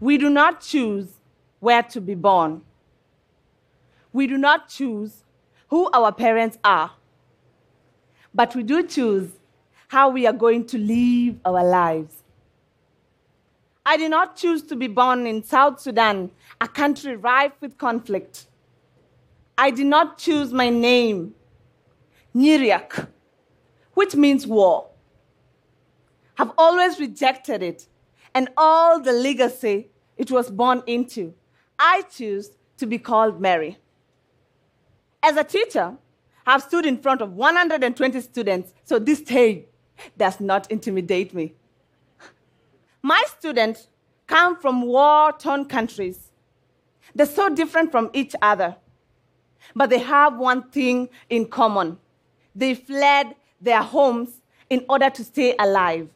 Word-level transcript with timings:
We 0.00 0.18
do 0.18 0.28
not 0.28 0.60
choose 0.60 1.08
where 1.60 1.82
to 1.82 2.00
be 2.00 2.14
born. 2.14 2.62
We 4.12 4.26
do 4.26 4.36
not 4.36 4.68
choose 4.68 5.24
who 5.68 5.90
our 5.92 6.12
parents 6.12 6.58
are. 6.62 6.92
But 8.34 8.54
we 8.54 8.62
do 8.62 8.86
choose 8.86 9.30
how 9.88 10.10
we 10.10 10.26
are 10.26 10.32
going 10.32 10.66
to 10.66 10.78
live 10.78 11.36
our 11.44 11.64
lives. 11.64 12.22
I 13.84 13.96
did 13.96 14.10
not 14.10 14.36
choose 14.36 14.62
to 14.64 14.76
be 14.76 14.88
born 14.88 15.26
in 15.26 15.42
South 15.44 15.80
Sudan, 15.80 16.30
a 16.60 16.66
country 16.66 17.16
rife 17.16 17.52
with 17.60 17.78
conflict. 17.78 18.46
I 19.56 19.70
did 19.70 19.86
not 19.86 20.18
choose 20.18 20.52
my 20.52 20.68
name, 20.68 21.34
Nyiriak, 22.34 23.08
which 23.94 24.14
means 24.14 24.46
war. 24.46 24.88
I 26.36 26.42
have 26.44 26.52
always 26.58 27.00
rejected 27.00 27.62
it 27.62 27.86
and 28.36 28.50
all 28.56 29.00
the 29.00 29.12
legacy 29.12 29.88
it 30.18 30.30
was 30.30 30.50
born 30.50 30.82
into. 30.86 31.32
I 31.78 32.02
choose 32.02 32.50
to 32.76 32.86
be 32.86 32.98
called 32.98 33.40
Mary. 33.40 33.78
As 35.22 35.38
a 35.38 35.42
teacher, 35.44 35.96
I've 36.46 36.62
stood 36.62 36.84
in 36.84 36.98
front 36.98 37.22
of 37.22 37.32
120 37.32 38.20
students, 38.20 38.74
so 38.84 38.98
this 38.98 39.20
stage 39.20 39.64
does 40.18 40.38
not 40.38 40.70
intimidate 40.70 41.32
me. 41.32 41.54
My 43.02 43.24
students 43.38 43.88
come 44.26 44.60
from 44.60 44.82
war 44.82 45.32
torn 45.32 45.64
countries. 45.64 46.30
They're 47.14 47.24
so 47.24 47.48
different 47.48 47.90
from 47.90 48.10
each 48.12 48.34
other, 48.42 48.76
but 49.74 49.88
they 49.88 50.00
have 50.00 50.36
one 50.36 50.70
thing 50.70 51.08
in 51.30 51.46
common 51.46 51.98
they 52.56 52.74
fled 52.74 53.36
their 53.60 53.82
homes 53.82 54.40
in 54.70 54.84
order 54.88 55.10
to 55.10 55.22
stay 55.22 55.54
alive. 55.58 56.08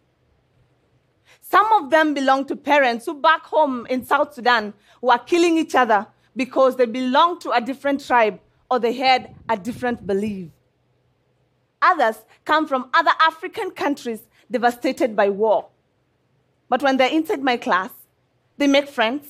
Some 1.51 1.67
of 1.73 1.91
them 1.91 2.15
belong 2.15 2.45
to 2.45 2.55
parents 2.55 3.07
who, 3.07 3.15
back 3.15 3.43
home 3.43 3.85
in 3.87 4.05
South 4.07 4.35
Sudan, 4.35 4.73
were 5.03 5.19
killing 5.19 5.57
each 5.57 5.75
other 5.75 6.07
because 6.37 6.77
they 6.77 6.87
belong 6.87 7.41
to 7.41 7.51
a 7.51 7.61
different 7.61 8.07
tribe 8.07 8.39
or 8.71 8.79
they 8.79 8.93
had 8.93 9.35
a 9.49 9.57
different 9.57 10.07
belief. 10.07 10.49
Others 11.83 12.25
come 12.45 12.69
from 12.69 12.89
other 12.95 13.11
African 13.21 13.73
countries 13.73 14.29
devastated 14.49 15.17
by 15.17 15.29
war. 15.29 15.67
But 16.69 16.83
when 16.83 16.99
they're 16.99 17.11
inside 17.11 17.43
my 17.43 17.57
class, 17.57 17.91
they 18.57 18.69
make 18.69 18.89
friends, 18.89 19.27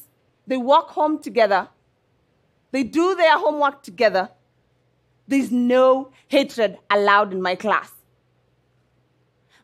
they 0.46 0.58
walk 0.58 0.90
home 0.90 1.22
together, 1.22 1.68
they 2.70 2.82
do 2.82 3.14
their 3.14 3.38
homework 3.38 3.82
together. 3.82 4.28
There's 5.26 5.50
no 5.50 6.10
hatred 6.28 6.76
allowed 6.90 7.32
in 7.32 7.40
my 7.40 7.54
class. 7.54 7.90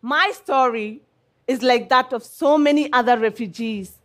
My 0.01 0.33
story 0.35 1.03
is 1.47 1.63
like 1.63 1.89
that 1.89 2.13
of 2.13 2.23
so 2.23 2.59
many 2.59 2.93
other 2.93 3.19
refugees. 3.19 3.99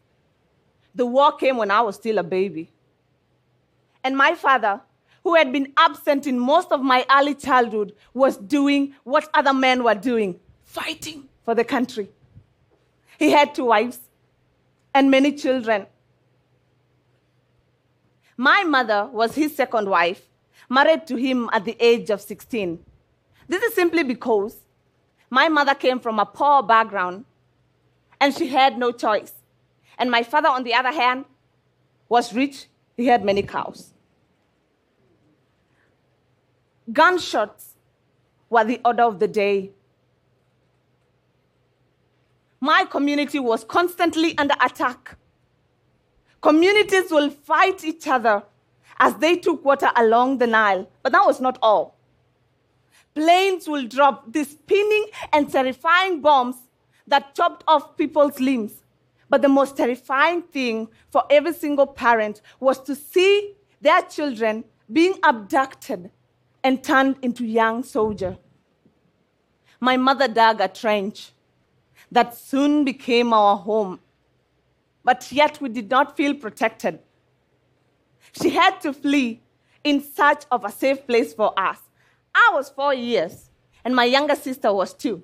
The 0.94 1.06
war 1.06 1.36
came 1.36 1.58
when 1.58 1.72
I 1.72 1.82
was 1.82 1.96
still 1.96 2.18
a 2.18 2.24
baby. 2.24 2.72
And 4.04 4.16
my 4.18 4.36
father, 4.36 4.82
who 5.24 5.36
had 5.36 5.52
been 5.52 5.74
absent 5.78 6.28
in 6.28 6.38
most 6.40 6.72
of 6.72 6.82
my 6.82 7.06
early 7.12 7.36
childhood, 7.36 7.94
was 8.14 8.38
doing 8.38 8.94
what 9.04 9.30
other 9.34 9.54
men 9.54 9.84
were 9.84 9.96
doing 9.96 10.40
fighting 10.64 11.28
for 11.44 11.54
the 11.56 11.64
country. 11.64 12.10
He 13.20 13.30
had 13.30 13.54
two 13.54 13.66
wives 13.66 14.00
and 14.94 15.12
many 15.12 15.34
children. 15.34 15.86
My 18.38 18.64
mother 18.64 19.08
was 19.12 19.36
his 19.36 19.56
second 19.56 19.90
wife, 19.90 20.28
married 20.70 21.06
to 21.08 21.16
him 21.16 21.50
at 21.54 21.66
the 21.66 21.78
age 21.80 22.10
of 22.10 22.22
16. 22.22 22.80
This 23.48 23.62
is 23.64 23.74
simply 23.74 24.04
because 24.04 24.58
my 25.30 25.50
mother 25.50 25.76
came 25.76 26.00
from 26.00 26.20
a 26.20 26.26
poor 26.26 26.64
background 26.64 27.26
and 28.22 28.34
she 28.38 28.48
had 28.48 28.78
no 28.78 28.92
choice. 28.92 29.34
And 29.98 30.10
my 30.10 30.24
father, 30.24 30.48
on 30.48 30.64
the 30.64 30.76
other 30.76 30.92
hand, 30.92 31.26
was 32.08 32.34
rich, 32.34 32.68
he 32.96 33.08
had 33.08 33.26
many 33.26 33.42
cows. 33.42 33.94
Gunshots 36.94 37.74
were 38.50 38.64
the 38.64 38.80
order 38.86 39.04
of 39.04 39.20
the 39.20 39.28
day. 39.28 39.72
My 42.60 42.86
community 42.86 43.40
was 43.40 43.64
constantly 43.64 44.38
under 44.38 44.56
attack. 44.62 45.18
Communities 46.42 47.10
will 47.10 47.30
fight 47.30 47.84
each 47.84 48.08
other 48.08 48.44
as 49.00 49.16
they 49.16 49.36
took 49.36 49.66
water 49.66 49.90
along 49.96 50.38
the 50.38 50.48
Nile, 50.48 50.88
but 51.02 51.12
that 51.12 51.26
was 51.26 51.42
not 51.42 51.58
all. 51.62 51.96
Planes 53.16 53.68
will 53.68 53.88
drop 53.88 54.32
these 54.32 54.52
spinning 54.52 55.08
and 55.34 55.52
terrifying 55.52 56.22
bombs 56.22 56.58
that 57.08 57.36
chopped 57.36 57.64
off 57.68 57.98
people's 57.98 58.40
limbs. 58.40 58.84
But 59.30 59.42
the 59.42 59.50
most 59.50 59.78
terrifying 59.78 60.42
thing 60.42 60.90
for 61.10 61.24
every 61.30 61.54
single 61.54 61.88
parent 61.88 62.42
was 62.60 62.80
to 62.82 62.96
see 62.96 63.56
their 63.80 64.02
children 64.02 64.66
being 64.92 65.16
abducted 65.24 66.12
and 66.64 66.84
turned 66.84 67.16
into 67.22 67.46
young 67.46 67.84
soldiers. 67.84 68.36
My 69.80 69.98
mother 69.98 70.28
dug 70.28 70.62
a 70.62 70.68
trench 70.68 71.32
that 72.12 72.36
soon 72.36 72.84
became 72.84 73.34
our 73.34 73.58
home, 73.58 74.00
but 75.04 75.32
yet 75.32 75.60
we 75.62 75.70
did 75.70 75.90
not 75.90 76.16
feel 76.16 76.34
protected. 76.36 77.00
She 78.40 78.50
had 78.50 78.80
to 78.82 78.94
flee 78.94 79.42
in 79.84 80.04
search 80.04 80.44
of 80.52 80.66
a 80.66 80.72
safe 80.72 81.08
place 81.08 81.34
for 81.34 81.58
us. 81.60 81.80
I 82.36 82.52
was 82.54 82.70
four 82.70 82.94
years, 82.94 83.50
and 83.84 83.96
my 83.96 84.06
younger 84.06 84.36
sister 84.36 84.72
was 84.74 84.94
two. 84.94 85.24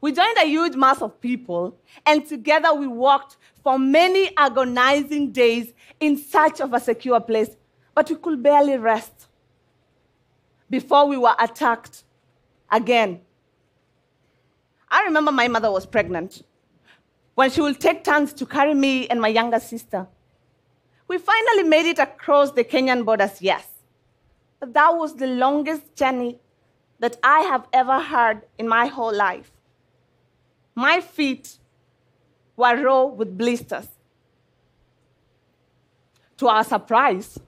We 0.00 0.12
joined 0.12 0.36
a 0.38 0.46
huge 0.46 0.76
mass 0.76 1.00
of 1.00 1.20
people, 1.20 1.78
and 2.04 2.26
together 2.26 2.74
we 2.74 2.86
walked 2.86 3.36
for 3.62 3.78
many 3.78 4.30
agonizing 4.36 5.32
days 5.32 5.72
in 6.00 6.16
search 6.16 6.60
of 6.60 6.74
a 6.74 6.80
secure 6.80 7.20
place, 7.20 7.56
but 7.94 8.10
we 8.10 8.16
could 8.16 8.42
barely 8.42 8.76
rest 8.76 9.28
before 10.68 11.06
we 11.06 11.16
were 11.16 11.34
attacked 11.38 12.04
again. 12.70 13.20
I 14.88 15.04
remember 15.04 15.32
my 15.32 15.48
mother 15.48 15.70
was 15.70 15.86
pregnant 15.86 16.42
when 17.34 17.50
she 17.50 17.60
would 17.60 17.80
take 17.80 18.04
turns 18.04 18.32
to 18.34 18.46
carry 18.46 18.74
me 18.74 19.08
and 19.08 19.20
my 19.20 19.28
younger 19.28 19.60
sister. 19.60 20.06
We 21.08 21.18
finally 21.18 21.64
made 21.64 21.86
it 21.86 21.98
across 21.98 22.52
the 22.52 22.64
Kenyan 22.64 23.04
borders, 23.04 23.40
yes. 23.40 23.66
But 24.58 24.74
that 24.74 24.90
was 24.96 25.14
the 25.16 25.26
longest 25.26 25.94
journey 25.94 26.40
that 26.98 27.16
I 27.22 27.40
have 27.40 27.66
ever 27.72 27.98
had 27.98 28.46
in 28.58 28.68
my 28.68 28.86
whole 28.86 29.14
life. 29.14 29.52
My 30.76 31.00
feet 31.00 31.56
were 32.54 32.76
raw 32.76 33.06
with 33.06 33.36
blisters. 33.36 33.88
To 36.36 36.48
our 36.48 36.62
surprise, 36.64 37.38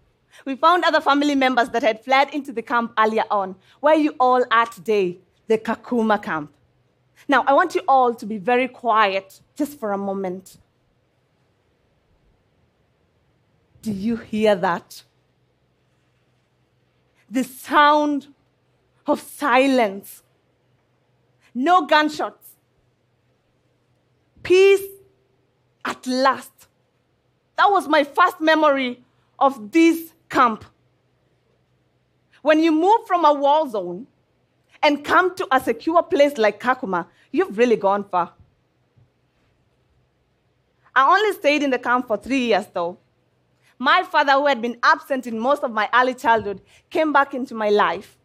we 0.46 0.56
found 0.56 0.82
other 0.84 1.02
family 1.02 1.34
members 1.34 1.68
that 1.70 1.82
had 1.82 2.02
fled 2.02 2.32
into 2.32 2.52
the 2.52 2.62
camp 2.62 2.94
earlier 2.98 3.24
on, 3.30 3.54
where 3.80 3.96
you 3.96 4.14
all 4.18 4.42
are 4.50 4.64
today, 4.66 5.18
the 5.46 5.58
Kakuma 5.58 6.22
camp. 6.22 6.50
Now, 7.28 7.44
I 7.46 7.52
want 7.52 7.74
you 7.74 7.82
all 7.86 8.14
to 8.14 8.24
be 8.24 8.38
very 8.38 8.66
quiet 8.66 9.40
just 9.54 9.78
for 9.78 9.92
a 9.92 9.98
moment. 9.98 10.56
Do 13.82 13.92
you 13.92 14.16
hear 14.16 14.54
that? 14.56 15.02
The 17.30 17.44
sound 17.44 18.28
of 19.06 19.20
silence. 19.20 20.22
No 21.54 21.84
gunshots. 21.84 22.47
Peace 24.42 24.86
at 25.84 26.06
last. 26.06 26.52
That 27.56 27.70
was 27.70 27.88
my 27.88 28.04
first 28.04 28.40
memory 28.40 29.02
of 29.38 29.72
this 29.72 30.12
camp. 30.28 30.64
When 32.42 32.60
you 32.60 32.72
move 32.72 33.06
from 33.06 33.24
a 33.24 33.32
war 33.32 33.68
zone 33.68 34.06
and 34.82 35.04
come 35.04 35.34
to 35.36 35.46
a 35.50 35.60
secure 35.60 36.02
place 36.02 36.38
like 36.38 36.60
Kakuma, 36.60 37.06
you've 37.32 37.58
really 37.58 37.76
gone 37.76 38.04
far. 38.04 38.32
I 40.94 41.16
only 41.16 41.32
stayed 41.34 41.62
in 41.62 41.70
the 41.70 41.78
camp 41.78 42.08
for 42.08 42.16
three 42.16 42.46
years, 42.46 42.66
though. 42.72 42.98
My 43.78 44.02
father, 44.02 44.32
who 44.32 44.46
had 44.46 44.60
been 44.60 44.78
absent 44.82 45.26
in 45.26 45.38
most 45.38 45.62
of 45.62 45.70
my 45.70 45.88
early 45.94 46.14
childhood, 46.14 46.60
came 46.90 47.12
back 47.12 47.34
into 47.34 47.54
my 47.54 47.68
life. 47.70 48.18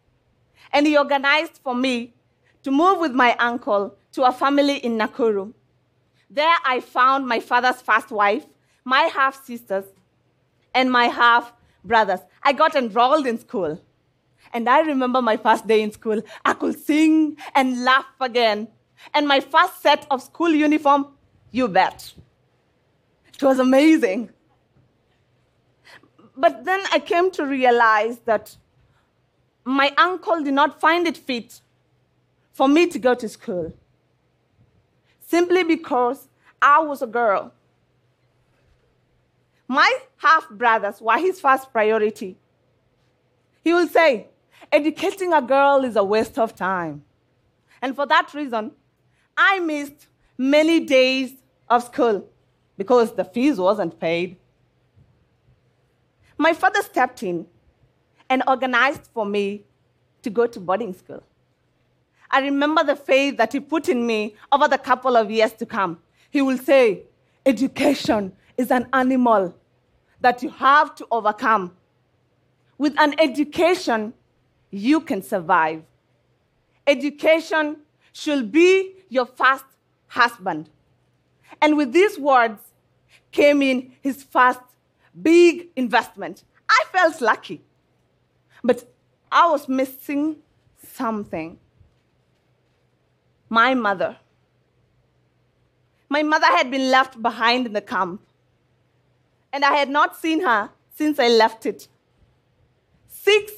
And 0.72 0.86
he 0.86 0.98
organized 0.98 1.60
for 1.62 1.74
me 1.74 2.14
to 2.64 2.72
move 2.72 2.98
with 2.98 3.12
my 3.12 3.36
uncle 3.36 3.96
to 4.12 4.24
a 4.24 4.32
family 4.32 4.78
in 4.78 4.98
Nakuru. 4.98 5.52
There 6.30 6.56
I 6.64 6.80
found 6.80 7.26
my 7.26 7.40
father's 7.40 7.80
first 7.80 8.10
wife, 8.10 8.46
my 8.84 9.02
half 9.02 9.44
sisters, 9.44 9.84
and 10.74 10.90
my 10.90 11.06
half 11.06 11.52
brothers. 11.84 12.20
I 12.42 12.52
got 12.52 12.74
enrolled 12.74 13.26
in 13.26 13.38
school. 13.38 13.80
And 14.52 14.68
I 14.68 14.80
remember 14.80 15.20
my 15.20 15.36
first 15.36 15.66
day 15.66 15.82
in 15.82 15.92
school. 15.92 16.22
I 16.44 16.54
could 16.54 16.78
sing 16.78 17.36
and 17.54 17.84
laugh 17.84 18.06
again. 18.20 18.68
And 19.12 19.26
my 19.26 19.40
first 19.40 19.82
set 19.82 20.06
of 20.10 20.22
school 20.22 20.50
uniform, 20.50 21.08
you 21.50 21.68
bet. 21.68 22.12
It 23.34 23.42
was 23.42 23.58
amazing. 23.58 24.30
But 26.36 26.64
then 26.64 26.80
I 26.92 26.98
came 26.98 27.30
to 27.32 27.44
realize 27.44 28.18
that 28.20 28.56
my 29.64 29.92
uncle 29.96 30.42
did 30.42 30.54
not 30.54 30.80
find 30.80 31.06
it 31.06 31.16
fit 31.16 31.60
for 32.52 32.68
me 32.68 32.86
to 32.86 32.98
go 32.98 33.14
to 33.14 33.28
school 33.28 33.72
simply 35.26 35.64
because 35.64 36.28
I 36.60 36.80
was 36.80 37.02
a 37.02 37.06
girl 37.06 37.52
my 39.68 39.92
half 40.18 40.48
brothers 40.50 41.00
were 41.00 41.18
his 41.18 41.40
first 41.40 41.72
priority. 41.72 42.36
He 43.62 43.72
will 43.72 43.88
say, 43.88 44.28
educating 44.70 45.32
a 45.32 45.40
girl 45.40 45.84
is 45.84 45.96
a 45.96 46.04
waste 46.04 46.38
of 46.38 46.54
time. 46.54 47.04
And 47.80 47.94
for 47.96 48.06
that 48.06 48.32
reason, 48.34 48.72
I 49.36 49.60
missed 49.60 50.06
many 50.36 50.80
days 50.80 51.32
of 51.68 51.84
school 51.84 52.28
because 52.76 53.14
the 53.14 53.24
fees 53.24 53.58
wasn't 53.58 53.98
paid. 53.98 54.36
My 56.36 56.52
father 56.52 56.82
stepped 56.82 57.22
in 57.22 57.46
and 58.28 58.42
organized 58.46 59.08
for 59.14 59.24
me 59.24 59.64
to 60.22 60.30
go 60.30 60.46
to 60.46 60.60
boarding 60.60 60.92
school. 60.92 61.22
I 62.30 62.40
remember 62.40 62.82
the 62.82 62.96
faith 62.96 63.36
that 63.36 63.52
he 63.52 63.60
put 63.60 63.88
in 63.88 64.06
me 64.06 64.34
over 64.50 64.68
the 64.68 64.78
couple 64.78 65.16
of 65.16 65.30
years 65.30 65.52
to 65.54 65.66
come. 65.66 65.98
He 66.30 66.42
will 66.42 66.58
say, 66.58 67.02
Education 67.46 68.32
is 68.56 68.70
an 68.70 68.88
animal 68.92 69.54
that 70.20 70.42
you 70.42 70.48
have 70.50 70.94
to 70.96 71.06
overcome. 71.10 71.76
With 72.78 72.94
an 72.98 73.14
education, 73.20 74.14
you 74.70 75.00
can 75.00 75.22
survive. 75.22 75.82
Education 76.86 77.76
should 78.12 78.50
be 78.50 78.94
your 79.08 79.26
first 79.26 79.64
husband. 80.08 80.70
And 81.60 81.76
with 81.76 81.92
these 81.92 82.18
words 82.18 82.60
came 83.30 83.62
in 83.62 83.92
his 84.00 84.22
first 84.22 84.60
big 85.20 85.68
investment. 85.76 86.44
I 86.68 86.84
felt 86.92 87.20
lucky, 87.20 87.62
but 88.62 88.90
I 89.30 89.50
was 89.50 89.68
missing 89.68 90.36
something. 90.82 91.58
My 93.48 93.74
mother. 93.74 94.16
My 96.08 96.22
mother 96.22 96.46
had 96.46 96.70
been 96.70 96.90
left 96.90 97.20
behind 97.20 97.66
in 97.66 97.72
the 97.72 97.80
camp, 97.80 98.20
and 99.52 99.64
I 99.64 99.74
had 99.74 99.88
not 99.88 100.16
seen 100.16 100.42
her 100.42 100.70
since 100.94 101.18
I 101.18 101.28
left 101.28 101.66
it. 101.66 101.88
Six 103.08 103.52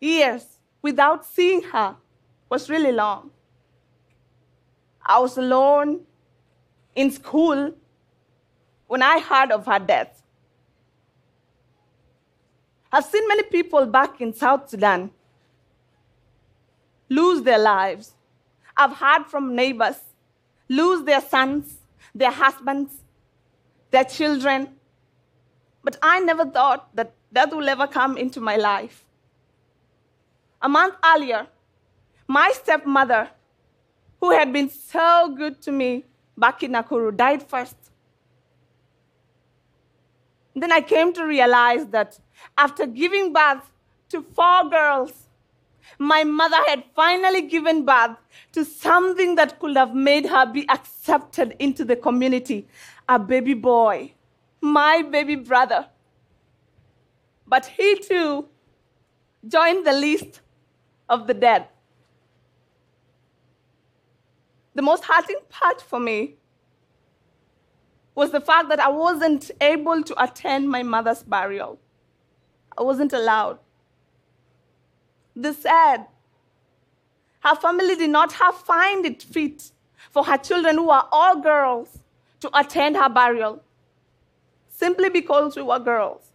years 0.00 0.44
without 0.82 1.24
seeing 1.24 1.62
her 1.62 1.96
was 2.48 2.68
really 2.68 2.92
long. 2.92 3.30
I 5.04 5.18
was 5.18 5.38
alone 5.38 6.00
in 6.94 7.10
school 7.10 7.72
when 8.86 9.02
I 9.02 9.20
heard 9.20 9.50
of 9.50 9.66
her 9.66 9.78
death. 9.78 10.22
I've 12.92 13.04
seen 13.04 13.26
many 13.28 13.42
people 13.44 13.86
back 13.86 14.20
in 14.20 14.32
South 14.32 14.68
Sudan 14.68 15.10
lose 17.08 17.42
their 17.42 17.58
lives. 17.58 18.14
I've 18.78 18.96
heard 18.96 19.26
from 19.26 19.56
neighbors 19.56 19.96
lose 20.68 21.04
their 21.04 21.20
sons, 21.20 21.78
their 22.14 22.30
husbands, 22.30 22.92
their 23.90 24.04
children. 24.04 24.68
But 25.82 25.98
I 26.02 26.20
never 26.20 26.46
thought 26.46 26.94
that 26.94 27.14
that 27.32 27.54
will 27.54 27.68
ever 27.68 27.86
come 27.86 28.16
into 28.16 28.40
my 28.40 28.56
life. 28.56 29.04
A 30.62 30.68
month 30.68 30.94
earlier, 31.04 31.46
my 32.26 32.52
stepmother 32.52 33.30
who 34.20 34.30
had 34.30 34.52
been 34.52 34.68
so 34.68 35.34
good 35.36 35.60
to 35.62 35.72
me 35.72 36.04
back 36.36 36.62
in 36.62 36.72
Nakuru, 36.72 37.16
died 37.16 37.42
first. 37.42 37.76
Then 40.54 40.72
I 40.72 40.80
came 40.80 41.12
to 41.14 41.24
realize 41.24 41.86
that 41.88 42.18
after 42.56 42.86
giving 42.86 43.32
birth 43.32 43.70
to 44.10 44.22
four 44.22 44.68
girls, 44.68 45.27
my 45.98 46.24
mother 46.24 46.56
had 46.66 46.84
finally 46.94 47.42
given 47.42 47.84
birth 47.84 48.16
to 48.52 48.64
something 48.64 49.34
that 49.36 49.58
could 49.60 49.76
have 49.76 49.94
made 49.94 50.26
her 50.26 50.46
be 50.46 50.68
accepted 50.68 51.54
into 51.58 51.84
the 51.84 51.96
community 51.96 52.66
a 53.08 53.18
baby 53.18 53.54
boy, 53.54 54.12
my 54.60 55.02
baby 55.02 55.34
brother. 55.34 55.86
But 57.46 57.66
he 57.66 57.98
too 58.00 58.48
joined 59.46 59.86
the 59.86 59.92
list 59.92 60.40
of 61.08 61.26
the 61.26 61.34
dead 61.34 61.68
the 64.78 64.82
most 64.82 65.04
hurting 65.06 65.40
part 65.48 65.80
for 65.82 65.98
me 65.98 66.36
was 68.14 68.30
the 68.30 68.40
fact 68.40 68.68
that 68.68 68.78
I 68.78 68.88
wasn't 68.88 69.50
able 69.60 70.04
to 70.04 70.22
attend 70.22 70.70
my 70.70 70.84
mother's 70.84 71.24
burial. 71.24 71.80
I 72.78 72.82
wasn't 72.82 73.12
allowed. 73.12 73.58
The 75.38 75.52
sad, 75.52 76.04
her 77.44 77.54
family 77.54 77.94
did 77.94 78.10
not 78.10 78.32
have 78.32 78.56
find 78.56 79.06
it 79.06 79.22
fit 79.22 79.70
for 80.10 80.24
her 80.24 80.36
children, 80.36 80.74
who 80.74 80.90
are 80.90 81.08
all 81.12 81.40
girls, 81.40 82.00
to 82.40 82.50
attend 82.58 82.96
her 82.96 83.08
burial 83.08 83.62
simply 84.68 85.10
because 85.10 85.54
we 85.54 85.62
were 85.62 85.78
girls. 85.78 86.32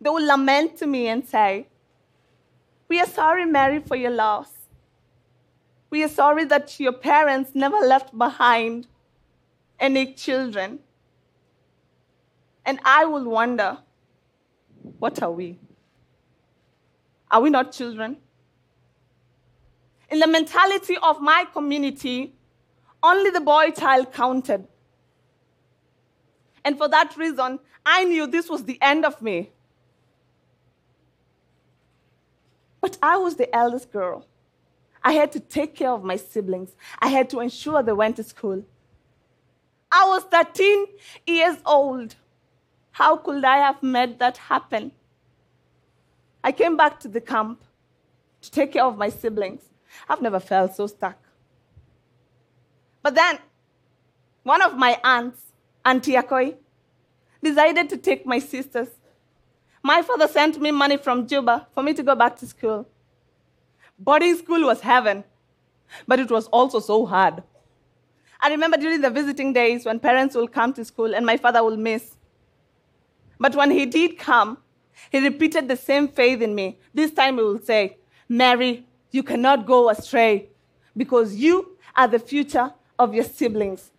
They 0.00 0.08
would 0.08 0.22
lament 0.22 0.78
to 0.78 0.86
me 0.86 1.08
and 1.08 1.28
say, 1.28 1.66
We 2.88 3.00
are 3.00 3.06
sorry, 3.06 3.44
Mary, 3.44 3.80
for 3.80 3.96
your 3.96 4.12
loss. 4.12 4.50
We 5.90 6.02
are 6.04 6.08
sorry 6.08 6.44
that 6.46 6.80
your 6.80 6.92
parents 6.92 7.50
never 7.54 7.76
left 7.76 8.16
behind 8.16 8.86
any 9.78 10.14
children. 10.14 10.78
And 12.64 12.80
I 12.82 13.04
will 13.04 13.24
wonder 13.24 13.76
what 14.98 15.22
are 15.22 15.30
we? 15.30 15.58
Are 17.34 17.40
we 17.40 17.50
not 17.50 17.72
children? 17.72 18.18
In 20.08 20.20
the 20.20 20.28
mentality 20.28 20.96
of 21.02 21.20
my 21.20 21.44
community, 21.52 22.32
only 23.02 23.30
the 23.30 23.40
boy 23.40 23.72
child 23.72 24.12
counted. 24.12 24.68
And 26.64 26.78
for 26.78 26.86
that 26.88 27.16
reason, 27.16 27.58
I 27.84 28.04
knew 28.04 28.28
this 28.28 28.48
was 28.48 28.62
the 28.62 28.78
end 28.80 29.04
of 29.04 29.20
me. 29.20 29.50
But 32.80 32.98
I 33.02 33.16
was 33.16 33.34
the 33.34 33.52
eldest 33.52 33.90
girl. 33.90 34.24
I 35.02 35.14
had 35.14 35.32
to 35.32 35.40
take 35.40 35.74
care 35.74 35.90
of 35.90 36.04
my 36.04 36.14
siblings. 36.14 36.76
I 37.00 37.08
had 37.08 37.28
to 37.30 37.40
ensure 37.40 37.82
they 37.82 37.92
went 37.92 38.14
to 38.16 38.22
school. 38.22 38.64
I 39.90 40.06
was 40.06 40.22
13 40.22 40.86
years 41.26 41.56
old. 41.66 42.14
How 42.92 43.16
could 43.16 43.44
I 43.44 43.56
have 43.56 43.82
made 43.82 44.20
that 44.20 44.36
happen? 44.36 44.92
I 46.44 46.52
came 46.52 46.76
back 46.76 47.00
to 47.00 47.08
the 47.08 47.22
camp 47.22 47.64
to 48.42 48.50
take 48.50 48.74
care 48.74 48.84
of 48.84 48.98
my 48.98 49.08
siblings. 49.08 49.62
I've 50.08 50.20
never 50.20 50.38
felt 50.38 50.76
so 50.76 50.86
stuck. 50.86 51.18
But 53.02 53.14
then, 53.14 53.38
one 54.42 54.60
of 54.60 54.76
my 54.76 55.00
aunts, 55.02 55.40
Auntie 55.86 56.12
Akoi, 56.12 56.56
decided 57.42 57.88
to 57.88 57.96
take 57.96 58.26
my 58.26 58.38
sisters. 58.38 58.88
My 59.82 60.02
father 60.02 60.28
sent 60.28 60.60
me 60.60 60.70
money 60.70 60.98
from 60.98 61.26
Juba 61.26 61.66
for 61.72 61.82
me 61.82 61.94
to 61.94 62.02
go 62.02 62.14
back 62.14 62.36
to 62.36 62.46
school. 62.46 62.86
Boarding 63.98 64.36
school 64.36 64.66
was 64.66 64.82
heaven, 64.82 65.24
but 66.06 66.20
it 66.20 66.30
was 66.30 66.46
also 66.48 66.78
so 66.78 67.06
hard. 67.06 67.42
I 68.40 68.50
remember 68.50 68.76
during 68.76 69.00
the 69.00 69.10
visiting 69.10 69.54
days 69.54 69.86
when 69.86 69.98
parents 69.98 70.34
will 70.34 70.48
come 70.48 70.74
to 70.74 70.84
school 70.84 71.14
and 71.14 71.24
my 71.24 71.38
father 71.38 71.64
will 71.64 71.78
miss. 71.78 72.16
But 73.40 73.54
when 73.54 73.70
he 73.70 73.86
did 73.86 74.18
come, 74.18 74.58
he 75.10 75.20
repeated 75.20 75.68
the 75.68 75.76
same 75.76 76.08
faith 76.08 76.40
in 76.42 76.54
me. 76.54 76.78
This 76.92 77.12
time 77.12 77.36
he 77.36 77.42
will 77.42 77.60
say, 77.60 77.98
Mary, 78.28 78.86
you 79.10 79.22
cannot 79.22 79.66
go 79.66 79.90
astray 79.90 80.48
because 80.96 81.34
you 81.34 81.76
are 81.94 82.08
the 82.08 82.18
future 82.18 82.72
of 82.98 83.14
your 83.14 83.24
siblings. 83.24 83.90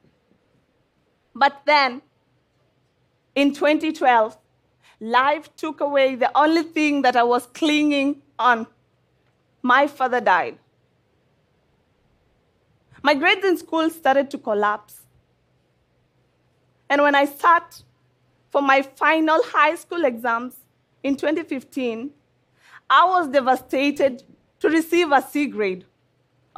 But 1.34 1.62
then, 1.66 2.02
in 3.36 3.54
2012, 3.54 4.38
life 5.00 5.54
took 5.56 5.82
away 5.82 6.16
the 6.16 6.32
only 6.38 6.64
thing 6.64 7.02
that 7.02 7.16
I 7.16 7.24
was 7.24 7.46
clinging 7.48 8.22
on 8.40 8.68
my 9.62 9.88
father 9.88 10.22
died. 10.22 10.58
My 13.02 13.14
grades 13.14 13.46
in 13.46 13.58
school 13.58 13.90
started 13.90 14.32
to 14.32 14.38
collapse. 14.38 15.02
And 16.90 17.02
when 17.02 17.16
I 17.16 17.26
sat 17.26 17.84
for 18.50 18.62
my 18.62 18.82
final 18.82 19.42
high 19.44 19.76
school 19.76 20.06
exams 20.06 20.56
in 21.06 21.16
2015, 21.16 22.10
I 22.90 23.06
was 23.06 23.28
devastated 23.28 24.24
to 24.60 24.70
receive 24.70 25.12
a 25.12 25.22
C 25.22 25.46
grade. 25.46 25.86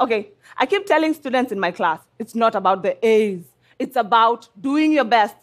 Okay, 0.00 0.30
I 0.56 0.64
keep 0.64 0.86
telling 0.86 1.12
students 1.12 1.52
in 1.52 1.60
my 1.60 1.70
class 1.70 2.00
it's 2.18 2.34
not 2.34 2.54
about 2.54 2.82
the 2.82 2.94
A's, 3.06 3.44
it's 3.78 3.96
about 3.96 4.48
doing 4.58 4.92
your 4.92 5.04
best. 5.04 5.36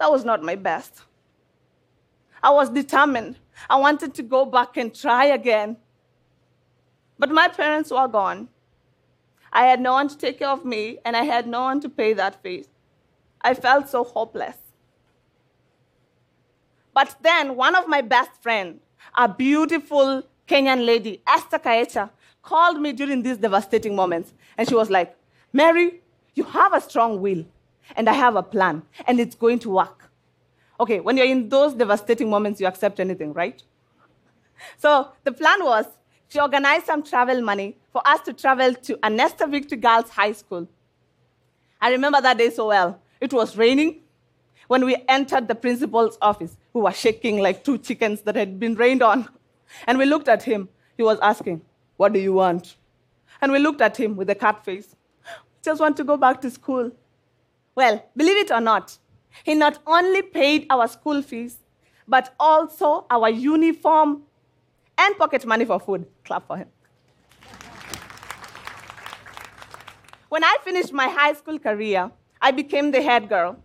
That 0.00 0.10
was 0.10 0.24
not 0.24 0.42
my 0.42 0.56
best. 0.56 1.02
I 2.42 2.50
was 2.50 2.70
determined. 2.70 3.36
I 3.70 3.76
wanted 3.76 4.14
to 4.14 4.22
go 4.24 4.44
back 4.44 4.76
and 4.76 4.92
try 4.92 5.26
again. 5.26 5.76
But 7.20 7.30
my 7.30 7.46
parents 7.46 7.92
were 7.92 8.08
gone. 8.08 8.48
I 9.52 9.66
had 9.66 9.80
no 9.80 9.92
one 9.92 10.08
to 10.08 10.18
take 10.18 10.40
care 10.40 10.48
of 10.48 10.64
me, 10.64 10.98
and 11.04 11.16
I 11.16 11.22
had 11.22 11.46
no 11.46 11.62
one 11.62 11.80
to 11.82 11.88
pay 11.88 12.14
that 12.14 12.42
fees. 12.42 12.66
I 13.40 13.54
felt 13.54 13.88
so 13.88 14.02
hopeless. 14.02 14.63
But 16.94 17.16
then 17.22 17.56
one 17.56 17.74
of 17.74 17.88
my 17.88 18.00
best 18.00 18.30
friends, 18.40 18.80
a 19.16 19.28
beautiful 19.28 20.22
Kenyan 20.48 20.86
lady, 20.86 21.22
Esther 21.26 21.58
Kaecha, 21.58 22.10
called 22.42 22.80
me 22.80 22.92
during 22.92 23.22
these 23.22 23.36
devastating 23.36 23.96
moments. 23.96 24.32
And 24.56 24.68
she 24.68 24.74
was 24.74 24.90
like, 24.90 25.16
Mary, 25.52 26.00
you 26.34 26.44
have 26.44 26.72
a 26.72 26.80
strong 26.80 27.20
will, 27.20 27.44
and 27.96 28.08
I 28.08 28.12
have 28.12 28.36
a 28.36 28.42
plan, 28.42 28.82
and 29.06 29.18
it's 29.20 29.34
going 29.34 29.58
to 29.60 29.70
work. 29.70 30.10
Okay, 30.80 31.00
when 31.00 31.16
you're 31.16 31.26
in 31.26 31.48
those 31.48 31.74
devastating 31.74 32.30
moments, 32.30 32.60
you 32.60 32.66
accept 32.66 33.00
anything, 33.00 33.32
right? 33.32 33.62
So 34.78 35.08
the 35.24 35.32
plan 35.32 35.64
was 35.64 35.86
she 36.28 36.40
organized 36.40 36.86
some 36.86 37.02
travel 37.02 37.40
money 37.40 37.76
for 37.92 38.02
us 38.06 38.20
to 38.22 38.32
travel 38.32 38.74
to 38.74 38.96
Anesta 38.96 39.48
Victory 39.48 39.78
Girls 39.78 40.10
High 40.10 40.32
School. 40.32 40.68
I 41.80 41.90
remember 41.90 42.20
that 42.20 42.38
day 42.38 42.50
so 42.50 42.68
well. 42.68 43.00
It 43.20 43.32
was 43.32 43.56
raining. 43.56 44.00
When 44.68 44.84
we 44.84 44.96
entered 45.08 45.48
the 45.48 45.54
principal's 45.54 46.16
office, 46.22 46.56
we 46.72 46.80
were 46.80 46.92
shaking 46.92 47.38
like 47.38 47.64
two 47.64 47.78
chickens 47.78 48.22
that 48.22 48.36
had 48.36 48.58
been 48.58 48.74
rained 48.74 49.02
on. 49.02 49.28
And 49.86 49.98
we 49.98 50.04
looked 50.04 50.28
at 50.28 50.42
him. 50.42 50.68
He 50.96 51.02
was 51.02 51.18
asking, 51.20 51.62
What 51.96 52.12
do 52.12 52.20
you 52.20 52.32
want? 52.32 52.76
And 53.42 53.52
we 53.52 53.58
looked 53.58 53.80
at 53.80 53.96
him 53.96 54.16
with 54.16 54.30
a 54.30 54.34
cat 54.34 54.64
face. 54.64 54.94
Just 55.62 55.80
want 55.80 55.96
to 55.96 56.04
go 56.04 56.16
back 56.16 56.40
to 56.42 56.50
school. 56.50 56.90
Well, 57.74 58.04
believe 58.16 58.36
it 58.36 58.50
or 58.50 58.60
not, 58.60 58.96
he 59.42 59.54
not 59.54 59.78
only 59.86 60.22
paid 60.22 60.66
our 60.70 60.86
school 60.86 61.22
fees, 61.22 61.58
but 62.06 62.34
also 62.38 63.06
our 63.10 63.28
uniform 63.30 64.22
and 64.96 65.16
pocket 65.18 65.44
money 65.44 65.64
for 65.64 65.80
food. 65.80 66.06
Clap 66.24 66.46
for 66.46 66.56
him. 66.58 66.68
When 70.28 70.44
I 70.44 70.56
finished 70.62 70.92
my 70.92 71.08
high 71.08 71.32
school 71.32 71.58
career, 71.58 72.10
I 72.40 72.50
became 72.50 72.90
the 72.90 73.02
head 73.02 73.28
girl. 73.28 73.56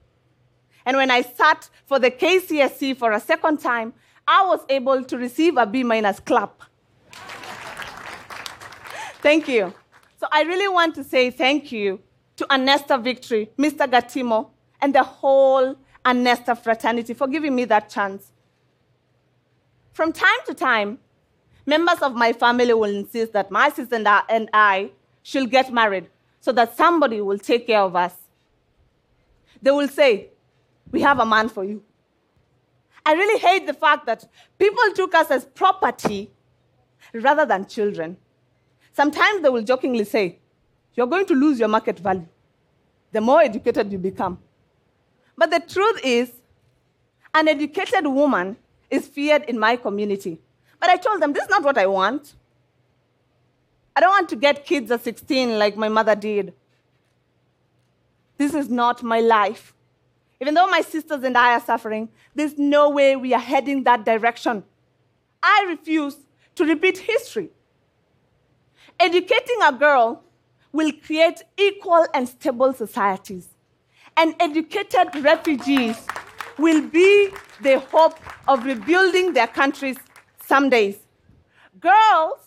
And 0.90 0.98
when 0.98 1.12
I 1.12 1.22
sat 1.22 1.70
for 1.86 2.00
the 2.00 2.10
KCSE 2.10 2.98
for 2.98 3.12
a 3.12 3.20
second 3.20 3.60
time, 3.60 3.94
I 4.28 4.44
was 4.48 4.62
able 4.70 5.04
to 5.04 5.18
receive 5.20 5.56
a 5.56 5.68
B 5.68 5.84
minus 5.84 6.20
clap. 6.20 6.64
thank 9.22 9.48
you. 9.48 9.72
So 10.20 10.26
I 10.32 10.42
really 10.42 10.68
want 10.68 10.96
to 10.96 11.04
say 11.04 11.30
thank 11.30 11.72
you 11.72 12.00
to 12.38 12.46
Anesta 12.46 13.00
Victory, 13.00 13.52
Mr. 13.56 13.86
Gatimo, 13.88 14.50
and 14.82 14.96
the 14.96 15.04
whole 15.04 15.76
Anesta 16.04 16.58
fraternity 16.58 17.14
for 17.14 17.28
giving 17.28 17.54
me 17.54 17.66
that 17.66 17.92
chance. 17.92 18.32
From 19.94 20.12
time 20.12 20.42
to 20.48 20.56
time, 20.56 20.98
members 21.68 22.00
of 22.02 22.16
my 22.16 22.34
family 22.34 22.74
will 22.74 22.96
insist 22.96 23.34
that 23.34 23.52
my 23.52 23.70
sister 23.70 24.04
and 24.28 24.50
I 24.56 24.90
should 25.22 25.52
get 25.52 25.72
married 25.72 26.08
so 26.40 26.52
that 26.54 26.76
somebody 26.76 27.22
will 27.22 27.38
take 27.38 27.68
care 27.68 27.82
of 27.82 27.96
us. 27.96 28.16
They 29.62 29.70
will 29.70 29.88
say, 29.88 30.30
We 30.92 31.02
have 31.02 31.20
a 31.20 31.26
man 31.26 31.50
for 31.50 31.64
you. 31.64 31.84
I 33.06 33.14
really 33.14 33.40
hate 33.40 33.66
the 33.66 33.74
fact 33.74 34.06
that 34.06 34.26
people 34.58 34.84
took 34.94 35.16
us 35.16 35.32
as 35.32 35.46
property 35.46 36.30
rather 37.14 37.46
than 37.46 37.66
children. 37.66 38.18
Sometimes 38.94 39.42
they 39.42 39.50
will 39.50 39.64
jokingly 39.64 40.04
say, 40.04 40.40
You're 40.96 41.08
going 41.08 41.26
to 41.28 41.34
lose 41.34 41.60
your 41.60 41.70
market 41.70 42.00
value 42.00 42.28
the 43.12 43.22
more 43.22 43.42
educated 43.42 43.92
you 43.92 43.98
become. 43.98 44.38
But 45.38 45.52
the 45.52 45.60
truth 45.60 46.00
is, 46.04 46.32
an 47.34 47.48
educated 47.48 48.06
woman 48.06 48.58
is 48.90 49.08
feared 49.08 49.44
in 49.44 49.58
my 49.58 49.76
community. 49.76 50.40
But 50.80 50.90
I 50.90 50.98
told 50.98 51.22
them, 51.22 51.34
This 51.34 51.44
is 51.44 51.50
not 51.50 51.64
what 51.64 51.78
I 51.78 51.88
want. 51.88 52.36
I 53.96 54.02
don't 54.02 54.10
want 54.10 54.30
to 54.30 54.36
get 54.36 54.66
kids 54.66 54.92
at 54.92 55.04
16 55.04 55.58
like 55.58 55.76
my 55.76 55.90
mother 55.90 56.16
did. 56.16 56.54
This 58.38 58.54
is 58.54 58.70
not 58.70 59.04
my 59.04 59.20
life. 59.20 59.74
Even 60.42 60.54
though 60.54 60.68
my 60.68 60.82
sisters 60.82 61.24
and 61.24 61.38
I 61.38 61.54
are 61.54 61.60
suffering, 61.60 62.10
there's 62.34 62.58
no 62.58 62.90
way 62.90 63.16
we 63.16 63.34
are 63.34 63.40
heading 63.40 63.84
that 63.84 64.06
direction. 64.06 64.64
I 65.44 65.66
refuse 65.70 66.16
to 66.56 66.66
repeat 66.66 66.98
history. 66.98 67.50
Educating 69.00 69.58
a 69.64 69.72
girl 69.72 70.24
will 70.72 70.92
create 71.06 71.42
equal 71.58 72.06
and 72.14 72.28
stable 72.28 72.74
societies. 72.74 73.50
And 74.16 74.36
educated 74.40 75.16
refugees 75.24 75.98
will 76.58 76.82
be 76.82 77.32
the 77.62 77.80
hope 77.80 78.20
of 78.48 78.66
rebuilding 78.66 79.34
their 79.34 79.48
countries 79.48 79.98
some 80.46 80.70
days. 80.70 80.98
Girls 81.80 82.40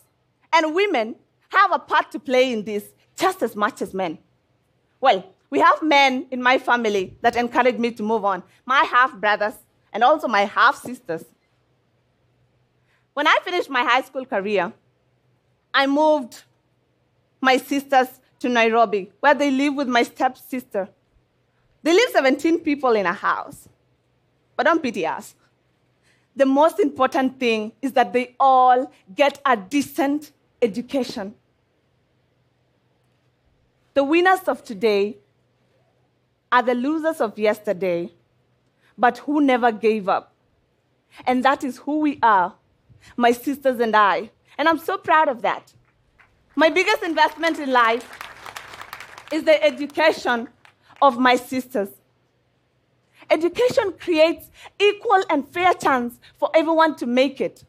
and 0.51 0.75
women 0.75 1.15
have 1.49 1.71
a 1.71 1.79
part 1.79 2.11
to 2.11 2.19
play 2.19 2.51
in 2.53 2.63
this 2.63 2.85
just 3.15 3.41
as 3.41 3.55
much 3.55 3.81
as 3.81 3.93
men. 3.93 4.17
Well, 5.01 5.32
we 5.53 5.59
have 5.59 5.83
men 5.83 6.25
in 6.31 6.41
my 6.41 6.57
family 6.57 7.15
that 7.21 7.35
encourage 7.35 7.77
me 7.77 7.91
to 7.91 8.01
move 8.01 8.25
on 8.25 8.41
my 8.65 8.83
half 8.85 9.15
brothers 9.15 9.53
and 9.93 10.03
also 10.03 10.27
my 10.27 10.45
half 10.45 10.75
sisters. 10.81 11.23
When 13.13 13.27
I 13.27 13.37
finished 13.43 13.69
my 13.69 13.83
high 13.83 14.01
school 14.01 14.25
career, 14.25 14.73
I 15.71 15.85
moved 15.85 16.41
my 17.39 17.57
sisters 17.57 18.07
to 18.39 18.49
Nairobi, 18.49 19.11
where 19.19 19.35
they 19.35 19.51
live 19.51 19.75
with 19.75 19.87
my 19.87 20.01
stepsister. 20.01 20.89
They 21.83 21.93
live 21.93 22.09
17 22.13 22.61
people 22.61 22.93
in 22.93 23.05
a 23.05 23.13
house. 23.13 23.69
But 24.57 24.63
don't 24.63 24.81
pity 24.81 25.05
us. 25.05 25.35
The 26.35 26.47
most 26.47 26.79
important 26.79 27.39
thing 27.39 27.73
is 27.79 27.93
that 27.93 28.11
they 28.11 28.35
all 28.39 28.91
get 29.13 29.39
a 29.45 29.55
decent 29.55 30.31
education. 30.63 31.35
The 33.93 34.03
winners 34.03 34.47
of 34.47 34.63
today 34.63 35.17
are 36.53 36.61
the 36.61 36.75
losers 36.75 37.19
of 37.19 37.37
yesterday, 37.39 38.11
but 38.95 39.17
who 39.17 39.41
never 39.41 39.71
gave 39.71 40.07
up. 40.07 40.35
And 41.25 41.43
that 41.43 41.63
is 41.63 41.77
who 41.79 41.99
we 41.99 42.19
are, 42.21 42.53
my 43.17 43.31
sisters 43.31 43.79
and 43.79 43.95
I. 43.95 44.29
And 44.59 44.69
I'm 44.69 44.77
so 44.77 44.99
proud 44.99 45.29
of 45.29 45.41
that. 45.41 45.73
My 46.55 46.69
biggest 46.69 47.01
investment 47.01 47.57
in 47.57 47.71
life 47.71 48.07
is 49.31 49.43
the 49.43 49.63
education 49.63 50.47
of 51.01 51.17
my 51.17 51.35
sisters. 51.37 51.89
Education 53.31 53.93
creates 53.99 54.51
equal 54.79 55.23
and 55.31 55.47
fair 55.47 55.73
chance 55.73 56.19
for 56.37 56.51
everyone 56.53 56.95
to 56.97 57.07
make 57.07 57.41
it. 57.41 57.63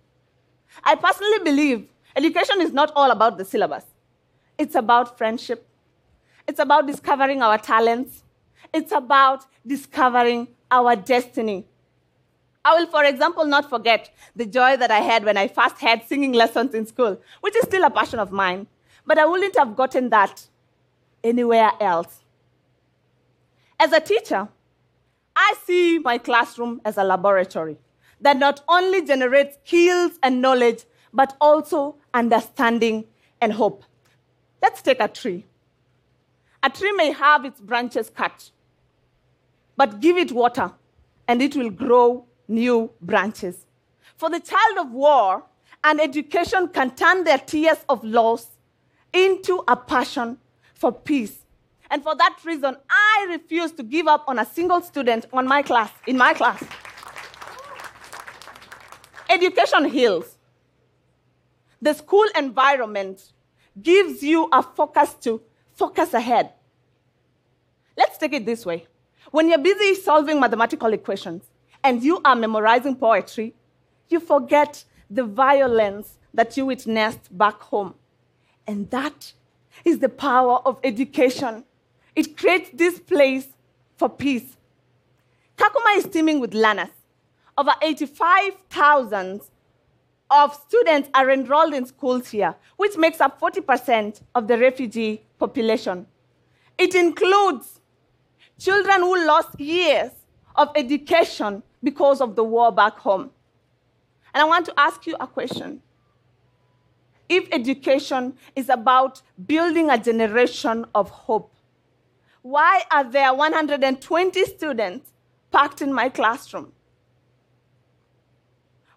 I 0.83 0.95
personally 0.95 1.38
believe 1.43 1.88
education 2.14 2.61
is 2.61 2.75
not 2.75 2.93
all 2.95 3.11
about 3.11 3.38
the 3.38 3.47
syllabus. 3.47 3.87
It's 4.59 4.75
about 4.75 5.17
friendship. 5.17 5.67
It's 6.47 6.59
about 6.59 6.87
discovering 6.87 7.41
our 7.41 7.57
talents. 7.57 8.24
It's 8.75 8.90
about 8.90 9.47
discovering 9.64 10.49
our 10.69 10.97
destiny. 10.97 11.64
I 12.64 12.75
will, 12.75 12.87
for 12.87 13.04
example, 13.04 13.45
not 13.45 13.71
forget 13.71 14.12
the 14.35 14.47
joy 14.47 14.76
that 14.76 14.90
I 14.90 14.99
had 14.99 15.25
when 15.25 15.37
I 15.37 15.47
first 15.47 15.78
had 15.78 16.02
singing 16.09 16.33
lessons 16.33 16.75
in 16.75 16.85
school, 16.85 17.21
which 17.40 17.54
is 17.54 17.66
still 17.66 17.85
a 17.85 17.90
passion 17.90 18.19
of 18.19 18.33
mine. 18.33 18.66
But 19.07 19.19
I 19.19 19.26
wouldn't 19.26 19.57
have 19.57 19.76
gotten 19.76 20.11
that 20.11 20.49
anywhere 21.23 21.71
else. 21.81 22.25
As 23.78 23.93
a 23.93 24.00
teacher, 24.00 24.49
I 25.37 25.54
see 25.64 26.00
my 26.00 26.19
classroom 26.19 26.81
as 26.85 26.97
a 26.97 27.04
laboratory 27.04 27.78
that 28.21 28.38
not 28.38 28.62
only 28.69 29.04
generates 29.04 29.57
skills 29.64 30.19
and 30.21 30.43
knowledge, 30.43 30.85
but 31.12 31.37
also 31.40 31.97
understanding 32.12 33.04
and 33.40 33.52
hope. 33.52 33.85
Let's 34.61 34.83
take 34.83 34.99
a 34.99 35.07
tree. 35.07 35.45
A 36.64 36.71
tree 36.71 36.93
may 36.93 37.12
have 37.12 37.45
its 37.45 37.61
branches 37.61 38.11
cut, 38.11 38.50
but 39.76 40.00
give 40.00 40.16
it 40.16 40.33
water 40.33 40.73
and 41.28 41.43
it 41.43 41.57
will 41.57 41.71
grow 41.71 42.26
new 42.49 42.90
branches. 43.00 43.66
For 44.16 44.31
the 44.31 44.40
child 44.40 44.78
of 44.78 44.93
war, 44.93 45.45
an 45.83 46.00
education 46.00 46.69
can 46.69 46.95
turn 46.95 47.25
their 47.25 47.38
tears 47.38 47.78
of 47.88 48.02
loss 48.04 48.49
into 49.12 49.62
a 49.69 49.76
passion 49.76 50.38
for 50.75 50.93
peace. 50.93 51.38
And 51.90 52.02
for 52.02 52.16
that 52.16 52.38
reason, 52.45 52.76
I 52.88 53.26
refuse 53.31 53.73
to 53.73 53.83
give 53.83 54.07
up 54.07 54.25
on 54.26 54.38
a 54.38 54.45
single 54.45 54.81
student 54.81 55.26
on 55.33 55.47
my 55.47 55.62
class, 55.62 55.90
in 56.07 56.16
my 56.16 56.35
class. 56.35 56.62
Education 59.28 59.85
heals. 59.87 60.37
The 61.83 61.93
school 61.93 62.26
environment 62.37 63.33
gives 63.81 64.23
you 64.23 64.49
a 64.52 64.62
focus 64.62 65.14
to 65.23 65.43
focus 65.75 66.14
ahead. 66.14 66.52
Let's 67.97 68.16
take 68.16 68.33
it 68.33 68.47
this 68.47 68.64
way. 68.64 68.87
When 69.31 69.49
you're 69.49 69.59
busy 69.59 69.95
solving 69.95 70.40
mathematical 70.40 70.93
equations 70.93 71.45
and 71.83 72.02
you 72.02 72.21
are 72.25 72.37
memorizing 72.37 72.97
poetry, 72.97 73.54
you 74.09 74.21
forget 74.21 74.85
the 75.11 75.25
violence 75.25 76.19
that 76.33 76.57
you 76.57 76.66
witnessed 76.66 77.37
back 77.37 77.61
home. 77.61 77.95
And 78.66 78.90
that 78.90 79.33
is 79.85 79.99
the 79.99 80.09
power 80.09 80.59
of 80.64 80.78
education. 80.85 81.64
It 82.14 82.37
creates 82.37 82.71
this 82.73 82.99
place 82.99 83.47
for 83.97 84.09
peace. 84.09 84.57
Kakuma 85.57 85.97
is 85.97 86.07
teeming 86.07 86.40
with 86.40 86.54
learners. 86.54 86.88
Over 87.57 87.73
85,000 87.81 89.40
of 90.31 90.54
students 90.66 91.09
are 91.14 91.31
enrolled 91.31 91.75
in 91.75 91.87
schools 91.87 92.31
here, 92.31 92.54
which 92.76 92.97
makes 92.97 93.21
up 93.21 93.40
40% 93.40 94.21
of 94.35 94.49
the 94.49 94.59
refugee 94.59 95.23
population. 95.38 96.07
It 96.76 96.95
includes 96.95 97.81
children 98.58 99.00
who 99.00 99.26
lost 99.26 99.58
years 99.58 100.11
of 100.56 100.70
education 100.76 101.62
because 101.82 102.20
of 102.20 102.37
the 102.37 102.44
war 102.44 102.73
back 102.73 102.96
home. 102.99 103.30
And 104.32 104.42
I 104.42 104.44
want 104.44 104.66
to 104.66 104.75
ask 104.76 105.06
you 105.06 105.16
a 105.20 105.26
question 105.26 105.82
if 107.28 107.49
education 107.52 108.37
is 108.54 108.68
about 108.68 109.23
building 109.46 109.90
a 109.90 109.99
generation 109.99 110.84
of 110.94 111.08
hope, 111.11 111.54
why 112.42 112.82
are 112.90 113.04
there 113.04 113.32
120 113.32 114.44
students 114.44 115.11
packed 115.50 115.80
in 115.80 115.92
my 115.92 116.08
classroom? 116.08 116.73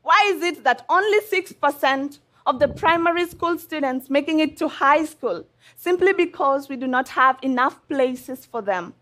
Why 0.01 0.31
is 0.33 0.41
it 0.41 0.63
that 0.63 0.85
only 0.89 1.19
6% 1.21 2.19
of 2.45 2.59
the 2.59 2.67
primary 2.67 3.27
school 3.27 3.57
students 3.57 4.09
making 4.09 4.39
it 4.39 4.57
to 4.57 4.67
high 4.67 5.05
school 5.05 5.45
simply 5.75 6.13
because 6.13 6.69
we 6.69 6.75
do 6.75 6.87
not 6.87 7.09
have 7.09 7.37
enough 7.41 7.85
places 7.87 8.45
for 8.45 8.61
them? 8.61 8.93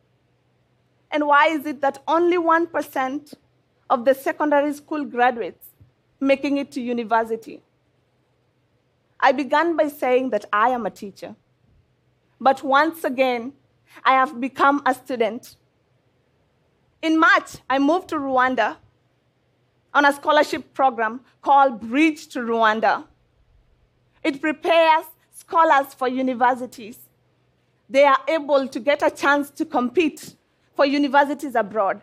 And 1.16 1.28
why 1.28 1.48
is 1.48 1.66
it 1.66 1.80
that 1.80 2.04
only 2.10 2.36
1% 2.36 3.34
of 3.90 4.04
the 4.04 4.14
secondary 4.14 4.74
school 4.74 5.06
graduates 5.06 5.66
making 6.20 6.58
it 6.58 6.74
to 6.74 6.82
university? 6.82 7.62
I 9.18 9.32
began 9.32 9.78
by 9.78 9.88
saying 9.88 10.32
that 10.32 10.44
I 10.52 10.72
am 10.72 10.86
a 10.86 10.90
teacher. 10.90 11.34
But 12.42 12.64
once 12.64 13.06
again, 13.06 13.54
I 14.04 14.12
have 14.12 14.42
become 14.42 14.82
a 14.86 14.94
student. 14.94 15.56
In 17.02 17.18
March, 17.18 17.60
I 17.70 17.80
moved 17.80 18.10
to 18.10 18.18
Rwanda 18.18 18.76
on 19.94 20.04
a 20.04 20.12
scholarship 20.12 20.74
program 20.74 21.22
called 21.42 21.80
Bridge 21.80 22.28
to 22.34 22.40
Rwanda. 22.40 23.06
It 24.22 24.42
prepares 24.42 25.06
scholars 25.32 25.94
for 25.94 26.10
universities. 26.10 27.00
They 27.90 28.04
are 28.04 28.20
able 28.28 28.68
to 28.68 28.80
get 28.82 29.02
a 29.02 29.10
chance 29.10 29.50
to 29.52 29.64
compete 29.64 30.36
for 30.76 30.86
universities 30.86 31.56
abroad. 31.56 32.02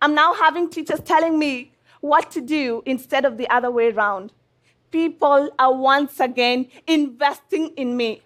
I'm 0.00 0.14
now 0.14 0.34
having 0.34 0.70
teachers 0.70 1.00
telling 1.00 1.38
me 1.38 1.72
what 2.00 2.30
to 2.32 2.40
do 2.40 2.82
instead 2.86 3.24
of 3.24 3.36
the 3.36 3.48
other 3.48 3.70
way 3.70 3.90
around. 3.90 4.32
People 4.90 5.50
are 5.58 5.74
once 5.74 6.20
again 6.20 6.68
investing 6.86 7.68
in 7.76 7.96
me. 7.96 8.22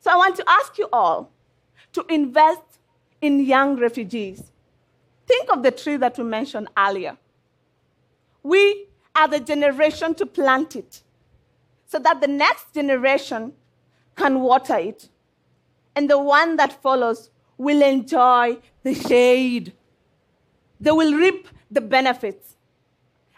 So 0.00 0.10
I 0.10 0.16
want 0.16 0.36
to 0.36 0.44
ask 0.46 0.78
you 0.78 0.88
all 0.92 1.32
to 1.92 2.04
invest 2.08 2.62
in 3.20 3.40
young 3.40 3.76
refugees. 3.76 4.52
Think 5.26 5.50
of 5.50 5.62
the 5.62 5.72
tree 5.72 5.96
that 5.96 6.16
we 6.16 6.24
mentioned 6.24 6.68
earlier. 6.78 7.16
We 8.42 8.86
are 9.16 9.26
the 9.26 9.40
generation 9.40 10.14
to 10.14 10.26
plant 10.26 10.76
it 10.76 11.02
so 11.86 11.98
that 11.98 12.20
the 12.20 12.28
next 12.28 12.74
generation 12.74 13.52
can 14.14 14.40
water 14.40 14.76
it. 14.76 15.08
And 15.96 16.08
the 16.10 16.18
one 16.18 16.56
that 16.56 16.82
follows 16.82 17.30
will 17.58 17.82
enjoy 17.82 18.58
the 18.82 18.94
shade. 18.94 19.72
They 20.80 20.90
will 20.90 21.14
reap 21.14 21.48
the 21.70 21.80
benefits. 21.80 22.56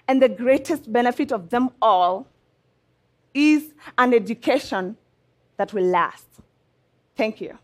And 0.06 0.22
the 0.22 0.28
greatest 0.28 0.90
benefit 0.92 1.32
of 1.32 1.50
them 1.50 1.70
all 1.80 2.26
is 3.34 3.74
an 3.96 4.14
education 4.14 4.96
that 5.56 5.72
will 5.72 5.84
last. 5.84 6.26
Thank 7.16 7.40
you. 7.40 7.58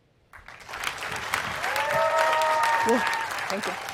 Thank 3.49 3.67
you. 3.67 3.94